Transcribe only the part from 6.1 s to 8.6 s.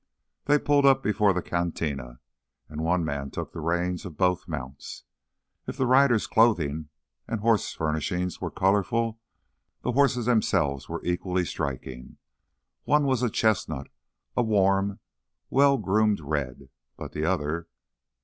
clothing and horse furnishings were